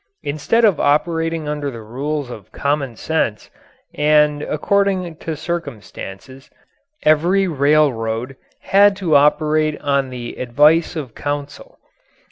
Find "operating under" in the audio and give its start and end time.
0.79-1.69